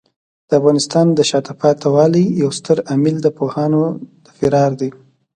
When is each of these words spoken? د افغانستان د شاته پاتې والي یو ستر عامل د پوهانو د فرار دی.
د 0.47 0.49
افغانستان 0.59 1.05
د 1.13 1.19
شاته 1.29 1.53
پاتې 1.61 1.87
والي 1.95 2.25
یو 2.41 2.49
ستر 2.59 2.77
عامل 2.89 3.15
د 3.21 3.27
پوهانو 3.37 3.81
د 4.23 4.27
فرار 4.37 4.71
دی. 4.81 4.89